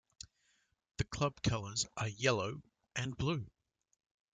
The 0.97 1.03
club 1.03 1.43
colours 1.43 1.85
are 1.95 2.07
yellow 2.07 2.63
and 2.95 3.15
blue. 3.15 3.45